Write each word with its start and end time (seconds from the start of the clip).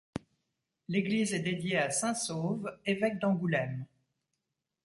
L'église 0.87 1.35
est 1.35 1.41
dédiée 1.41 1.77
à 1.77 1.91
Saint 1.91 2.15
Sauve, 2.15 2.75
évêque 2.87 3.19
d'Angoulême. 3.19 3.85